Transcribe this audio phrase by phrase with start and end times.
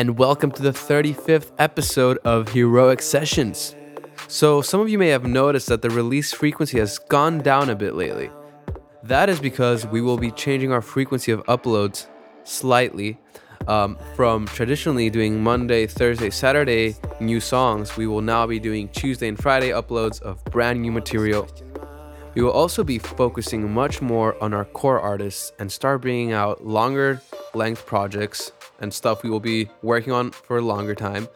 [0.00, 3.74] and welcome to the 35th episode of Heroic Sessions.
[4.28, 7.74] So, some of you may have noticed that the release frequency has gone down a
[7.74, 8.30] bit lately.
[9.02, 12.06] That is because we will be changing our frequency of uploads
[12.44, 13.18] slightly.
[13.68, 19.28] Um, from traditionally doing Monday, Thursday, Saturday new songs, we will now be doing Tuesday
[19.28, 21.46] and Friday uploads of brand new material.
[22.34, 26.66] We will also be focusing much more on our core artists and start bringing out
[26.66, 27.20] longer
[27.52, 31.28] length projects and stuff we will be working on for a longer time,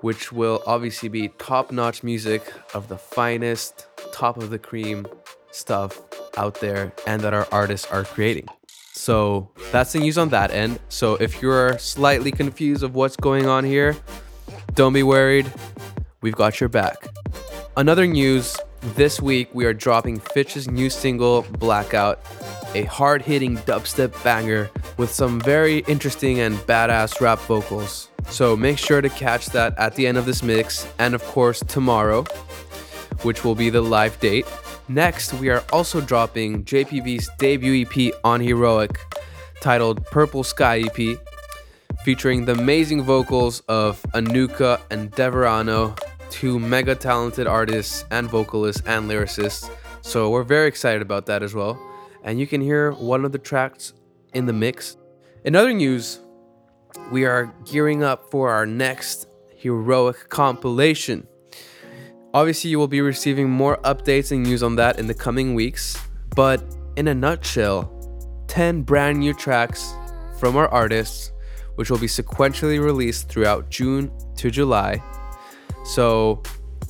[0.00, 5.06] which will obviously be top notch music of the finest, top of the cream
[5.50, 6.00] stuff
[6.36, 8.46] out there and that our artists are creating.
[8.92, 10.80] So that's the news on that end.
[10.88, 13.96] So if you're slightly confused of what's going on here,
[14.74, 15.50] don't be worried.
[16.20, 16.96] We've got your back.
[17.76, 18.56] Another news
[18.94, 22.20] this week we are dropping Fitch's new single Blackout
[22.74, 28.08] a hard hitting dubstep banger with some very interesting and badass rap vocals.
[28.28, 31.60] So make sure to catch that at the end of this mix, and of course,
[31.60, 32.24] tomorrow,
[33.22, 34.46] which will be the live date.
[34.88, 38.98] Next, we are also dropping JPV's debut EP on Heroic,
[39.60, 41.18] titled Purple Sky EP,
[42.04, 45.98] featuring the amazing vocals of Anuka and Deverano,
[46.30, 49.70] two mega talented artists and vocalists and lyricists.
[50.02, 51.78] So we're very excited about that as well
[52.28, 53.94] and you can hear one of the tracks
[54.34, 54.98] in the mix.
[55.46, 56.20] In other news,
[57.10, 61.26] we are gearing up for our next heroic compilation.
[62.34, 65.96] Obviously, you will be receiving more updates and news on that in the coming weeks,
[66.36, 66.62] but
[66.96, 67.90] in a nutshell,
[68.48, 69.94] 10 brand new tracks
[70.38, 71.32] from our artists,
[71.76, 75.02] which will be sequentially released throughout June to July.
[75.86, 76.42] So,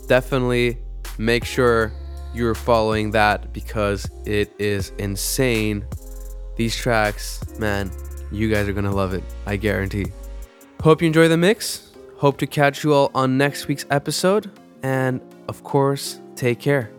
[0.08, 0.78] definitely
[1.16, 1.92] make sure
[2.34, 5.84] you're following that because it is insane.
[6.56, 7.90] These tracks, man,
[8.30, 9.24] you guys are gonna love it.
[9.46, 10.06] I guarantee.
[10.82, 11.92] Hope you enjoy the mix.
[12.16, 14.50] Hope to catch you all on next week's episode.
[14.82, 16.90] And of course, take care.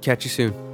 [0.00, 0.72] Catch you soon.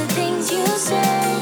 [0.00, 1.39] the things you say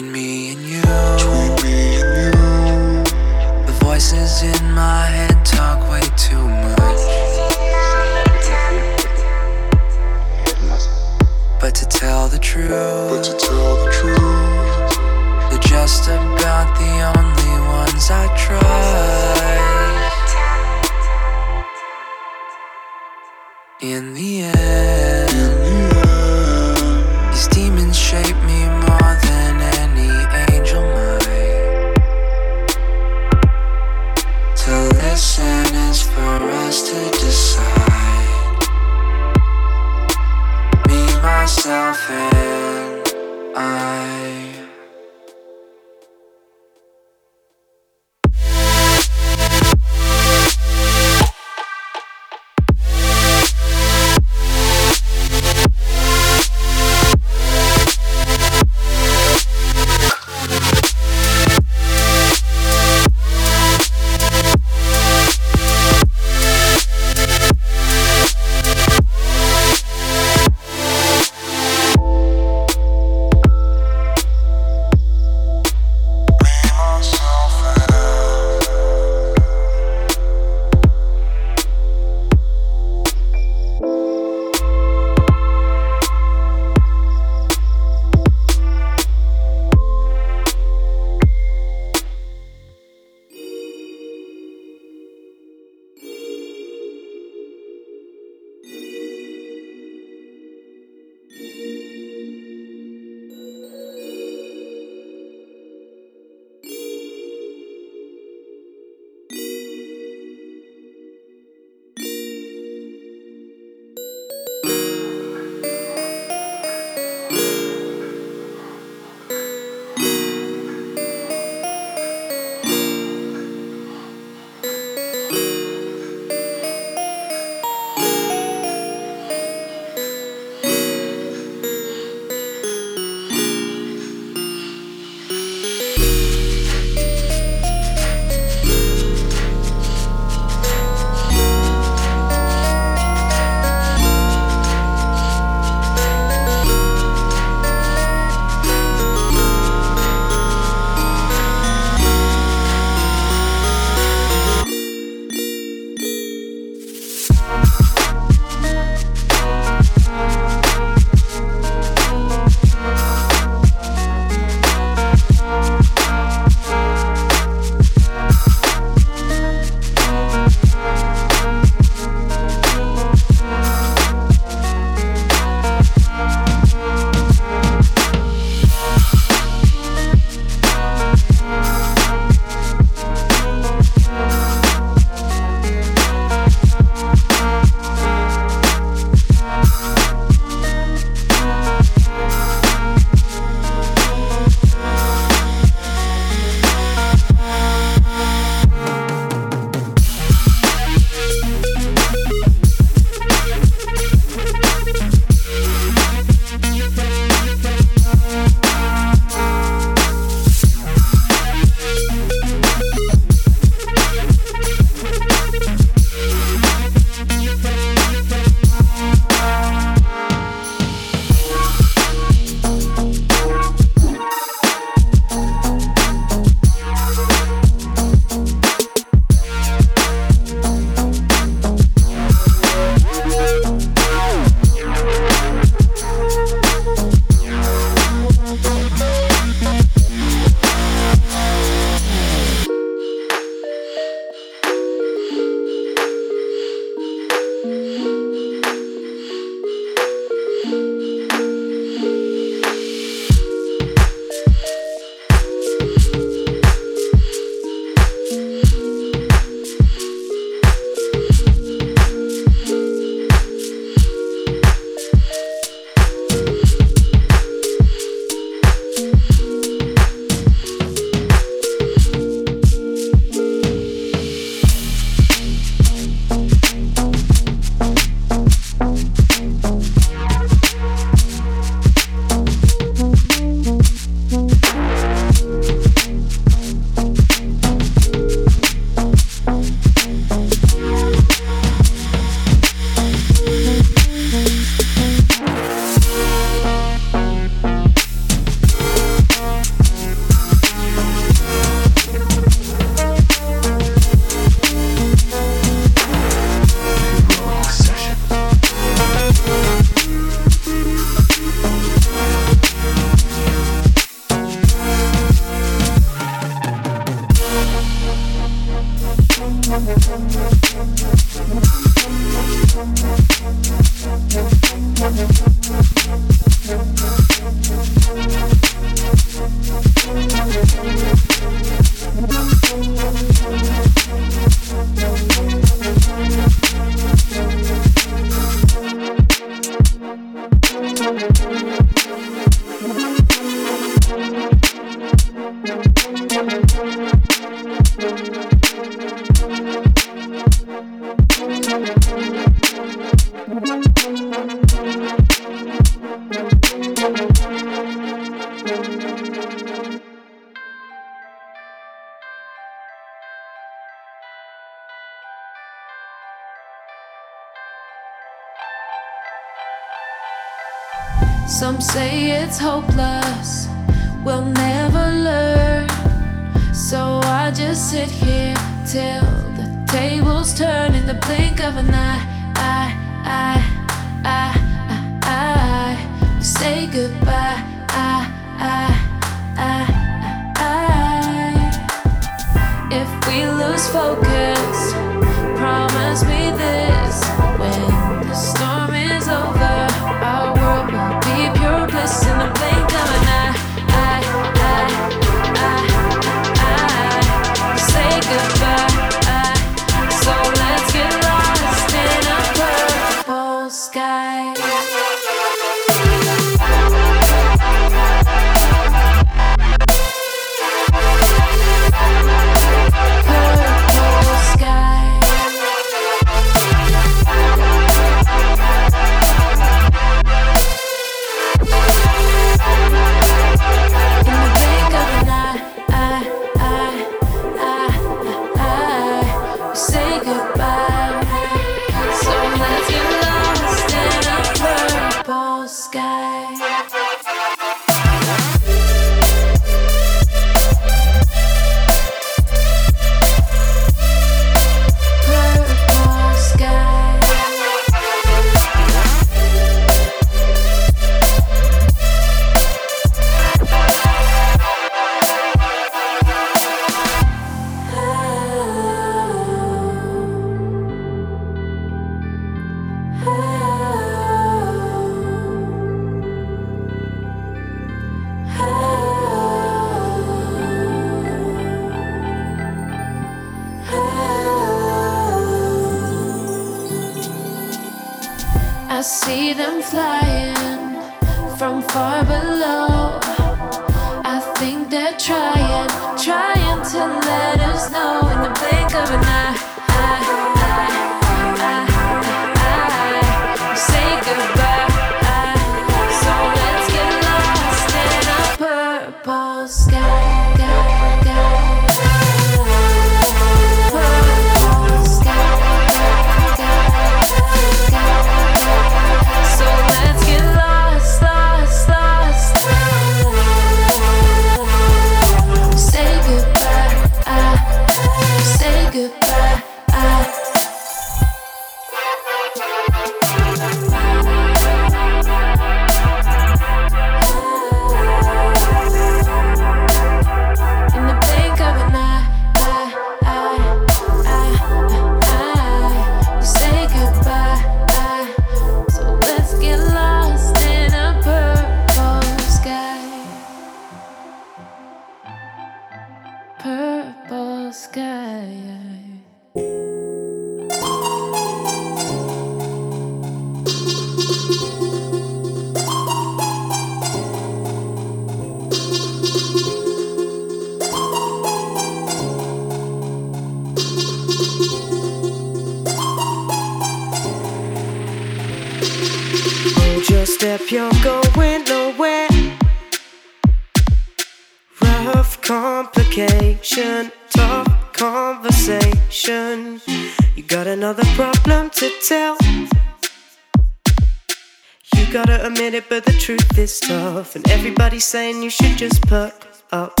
[596.24, 599.34] truth is tough, and everybody's saying you should just put
[599.72, 600.00] up.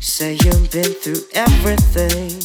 [0.00, 2.40] Say you've been through everything.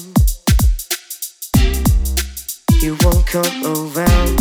[2.81, 4.35] You won't come around.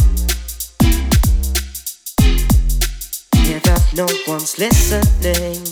[3.47, 5.63] Yeah, that no one's listening.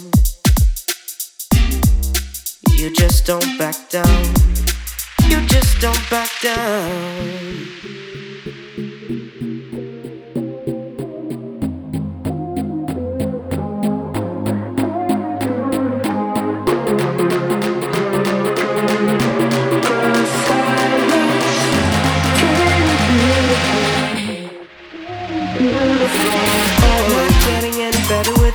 [2.78, 4.24] You just don't back down.
[5.26, 8.11] You just don't back down.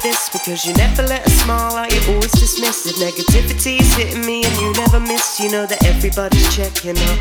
[0.08, 2.96] this because you never let a smile out, you always dismiss it.
[2.96, 5.40] Negativity is hitting me and you never miss.
[5.40, 7.20] You know that everybody's checking up.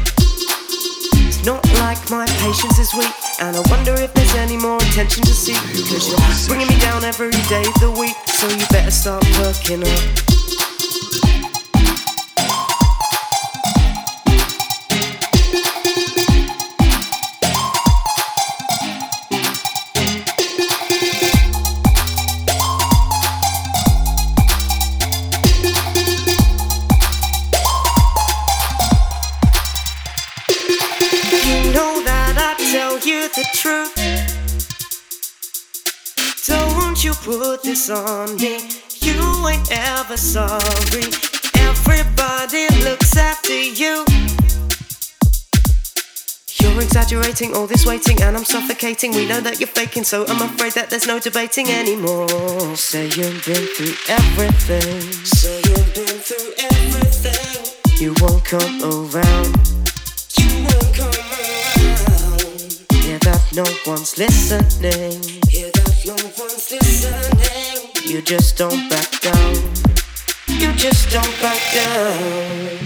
[1.26, 5.24] It's not like my patience is weak, and I wonder if there's any more attention
[5.24, 5.60] to seek.
[5.74, 9.82] Because you're bringing me down every day of the week, so you better start working
[9.82, 10.35] up.
[37.90, 38.58] On me.
[39.00, 41.06] You ain't ever sorry.
[41.54, 44.04] Everybody looks after you.
[46.58, 49.12] You're exaggerating all this waiting and I'm suffocating.
[49.12, 52.74] We know that you're faking, so I'm afraid that there's no debating anymore.
[52.76, 55.00] Say you've been through everything.
[55.24, 58.00] Say you've been through everything.
[58.00, 59.54] You won't come around.
[60.38, 62.46] You won't come around.
[62.92, 65.22] Hear that no one's listening.
[65.48, 67.65] Hear that no one's listening.
[68.06, 69.54] You just don't back down.
[70.46, 72.78] You just don't back down.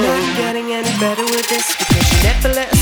[0.00, 2.77] Not getting any better with this because you never let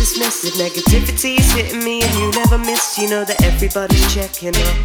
[0.00, 0.40] a smile out.
[0.40, 0.54] You always dismiss it.
[0.54, 2.98] Negativity is hitting me and you never miss.
[2.98, 4.76] You know that everybody's checking up.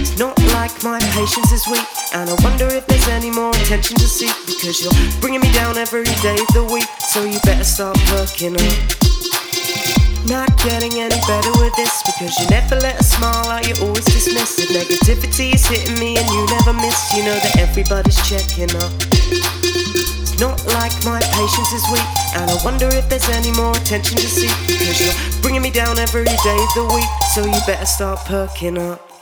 [0.00, 3.96] It's not like my patience is weak, and I wonder if there's any more attention
[3.96, 6.88] to seek because you're bringing me down every day of the week.
[6.98, 8.78] So you better start perking up.
[10.26, 14.04] Not getting any better with this because you never let a smile out, you always
[14.06, 14.70] dismiss it.
[14.70, 17.12] Negativity is hitting me and you never miss.
[17.12, 19.13] You know that everybody's checking up.
[20.38, 22.02] Not like my patience is weak,
[22.34, 25.98] and I wonder if there's any more attention to seek because you're bringing me down
[25.98, 27.08] every day of the week.
[27.34, 29.13] So you better start perking up.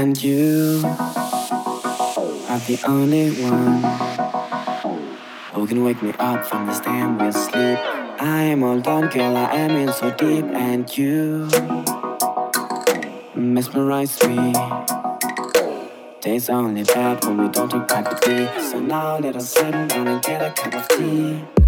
[0.00, 0.80] And you
[2.48, 3.82] are the only one
[5.52, 7.78] who can wake me up from this damn weird sleep.
[8.18, 11.50] I am all done, girl, I am in so deep, and you
[13.34, 14.54] mesmerize me.
[16.22, 18.48] Days only bad when we don't talk privately.
[18.70, 21.59] So now let us sit down and get a cup of tea.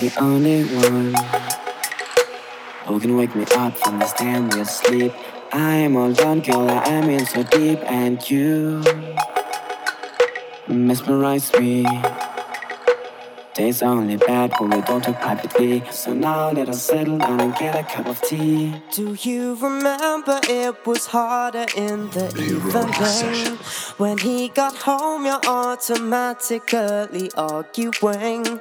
[0.00, 1.14] The only one
[2.86, 5.12] who can wake me up from this damn weird sleep.
[5.52, 8.82] I am all done, girl, I am in so deep, and you
[10.66, 11.84] mesmerize me.
[13.60, 15.82] Days are only bad when we don't talk privately.
[15.90, 18.74] So now let us settle down and get a cup of tea.
[18.90, 23.58] Do you remember it was harder in the evening?
[23.98, 28.60] When he got home, you're automatically arguing.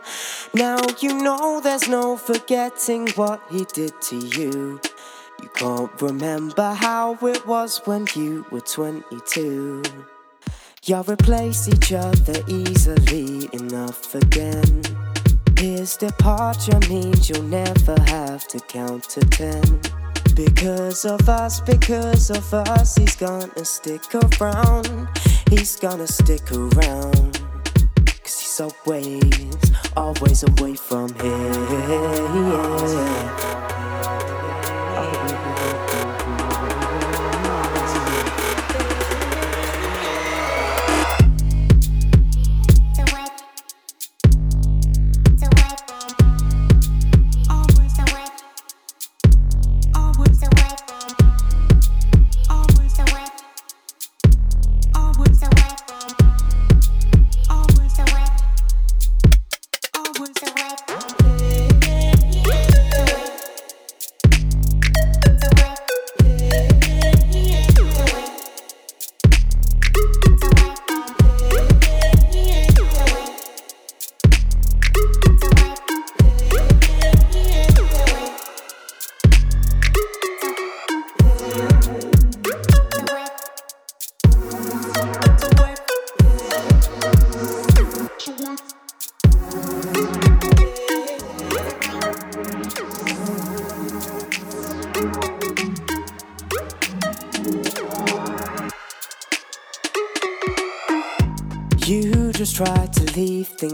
[0.53, 4.81] Now you know there's no forgetting what he did to you.
[5.41, 9.81] You can't remember how it was when you were 22.
[10.85, 14.81] Y'all replace each other easily enough again.
[15.57, 19.61] His departure means you'll never have to count to ten.
[20.35, 25.09] Because of us, because of us, he's gonna stick around.
[25.49, 27.41] He's gonna stick around.
[28.23, 31.59] Cause he's always, always away from here.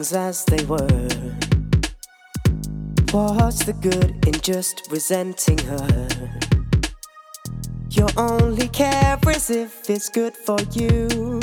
[0.06, 1.08] Things as they were.
[3.12, 6.08] What's the good in just resenting her?
[7.92, 11.40] Your only care is if it's good for you.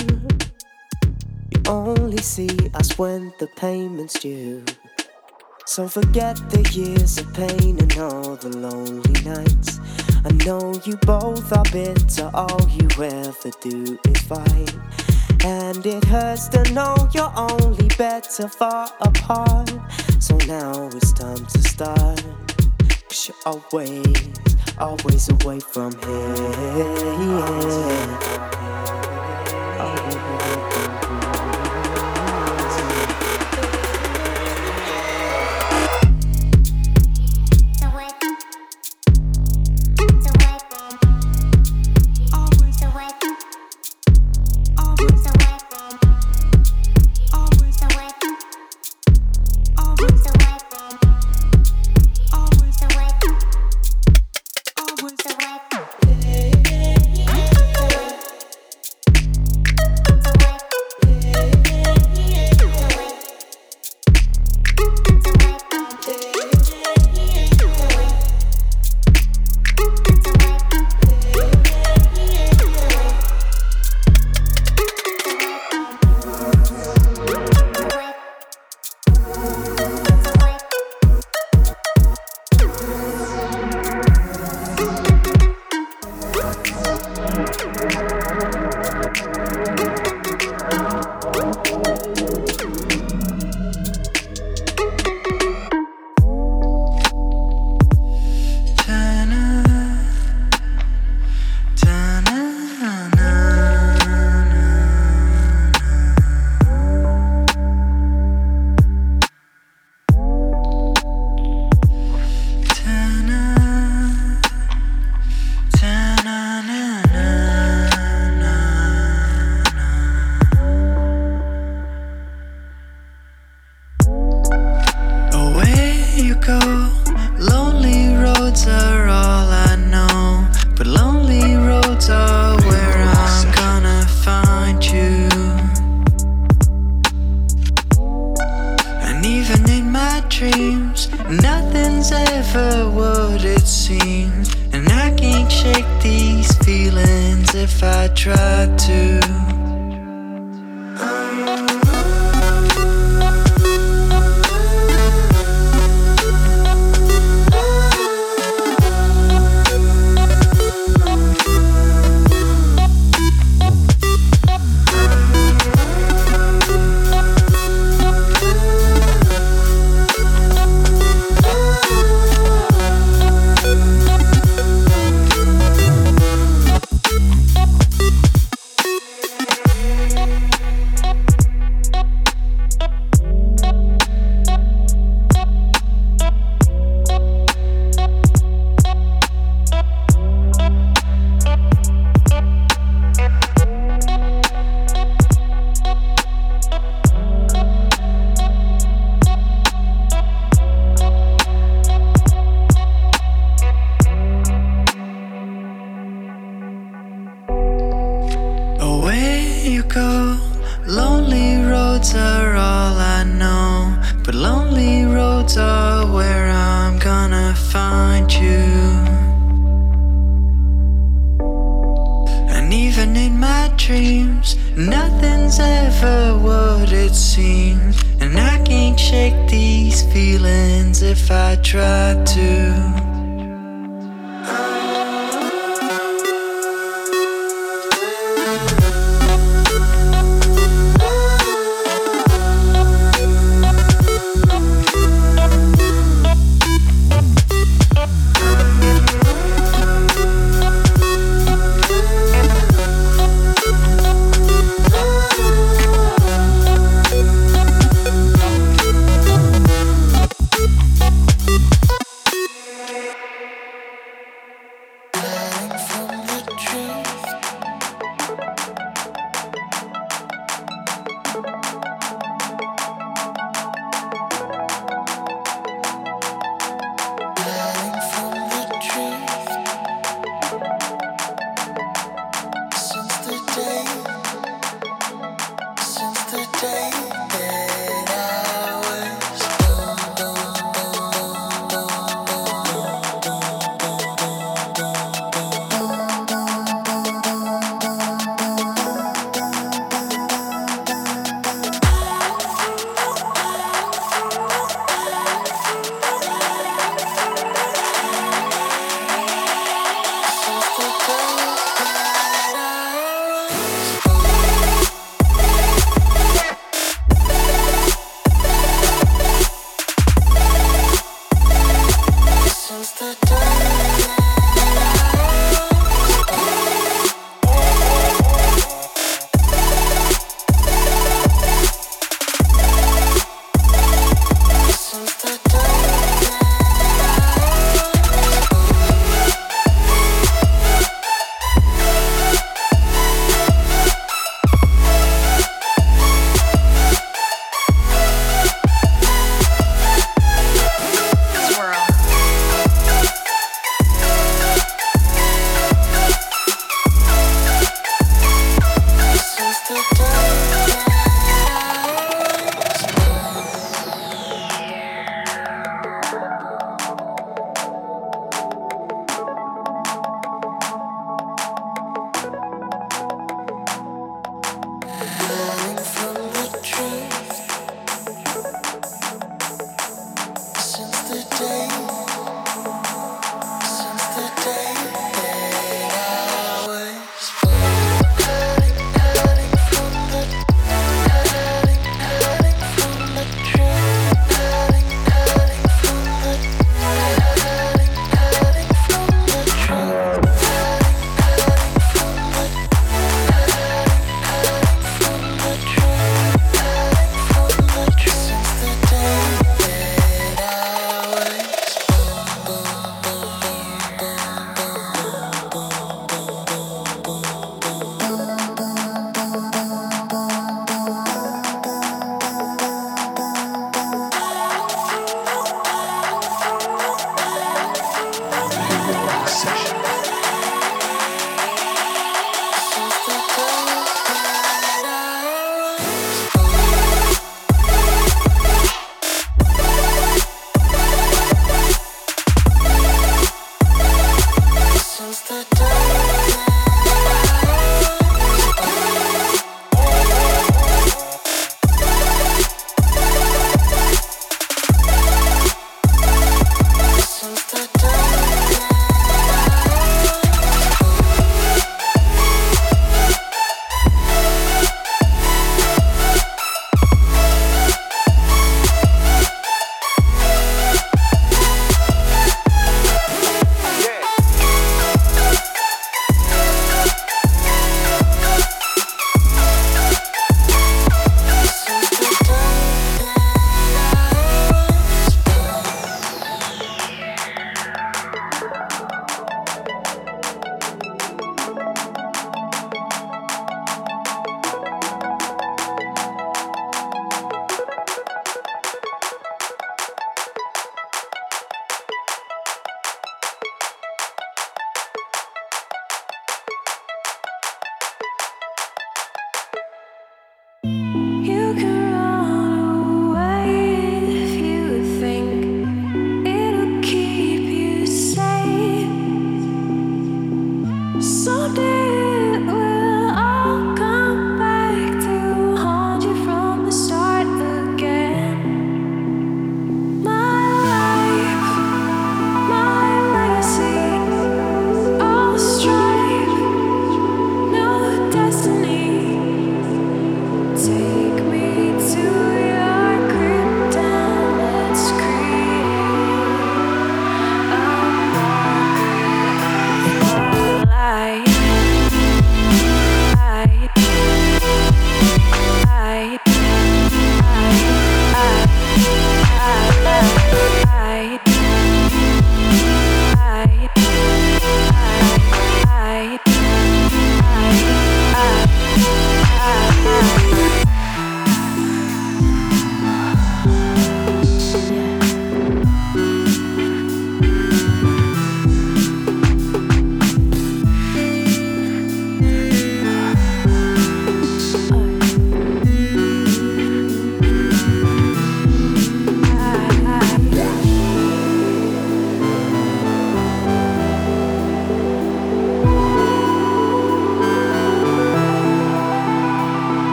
[1.51, 4.65] You only see us when the payment's due.
[5.67, 9.81] So forget the years of pain and all the lonely nights.
[10.25, 14.75] I know you both are bitter, all you ever do is fight.
[15.45, 19.73] And it hurts to know you're only better far apart.
[20.21, 22.25] So now it's time to start.
[23.09, 24.33] Cause you're always,
[24.79, 27.23] always away from here.
[28.23, 28.52] try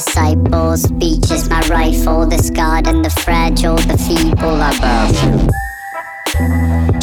[0.00, 0.82] disciples.
[0.82, 5.18] Speech is my rifle, the scarred and the fragile, the feeble are both.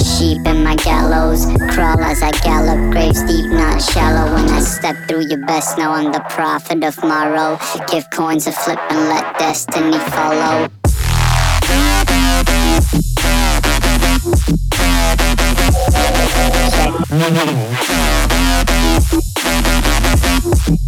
[0.01, 4.33] Sheep in my gallows, crawl as I gallop, graves deep, not shallow.
[4.33, 7.59] When I step through, your best know I'm the prophet of morrow.
[7.91, 10.67] Give coins a flip and let destiny follow.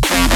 [0.09, 0.28] Check.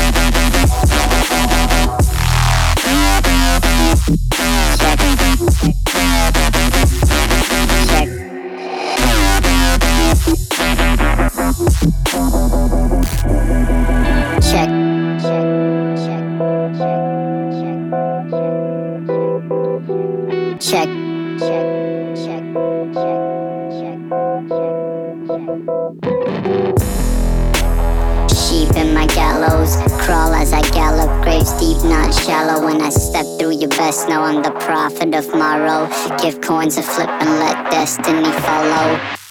[36.64, 39.23] Coins a flip and let destiny follow.